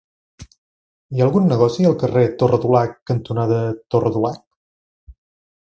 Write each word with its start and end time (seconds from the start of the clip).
Hi 1.15 1.21
ha 1.21 1.25
algun 1.25 1.45
negoci 1.51 1.85
al 1.91 1.99
carrer 2.05 2.25
Torre 2.41 2.61
Dulac 2.65 2.97
cantonada 3.13 3.61
Torre 3.97 4.15
Dulac? 4.19 4.43